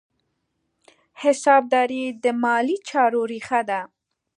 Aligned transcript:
حسابداري 1.21 2.03
د 2.23 2.25
مالي 2.43 2.77
چارو 2.89 3.21
ریښه 3.31 3.59
ده. 3.69 3.81